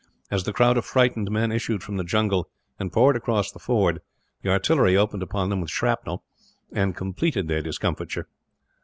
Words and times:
As 0.31 0.45
the 0.45 0.51
crowd 0.51 0.77
of 0.79 0.85
frightened 0.85 1.29
men 1.29 1.51
issued 1.51 1.83
from 1.83 1.97
the 1.97 2.03
jungle, 2.03 2.49
and 2.79 2.91
poured 2.91 3.15
across 3.15 3.51
the 3.51 3.59
ford, 3.59 4.01
the 4.41 4.49
artillery 4.49 4.97
opened 4.97 5.21
upon 5.21 5.49
them 5.51 5.61
with 5.61 5.69
shrapnel, 5.69 6.23
and 6.73 6.95
completed 6.97 7.47
their 7.47 7.61
discomfiture. 7.61 8.27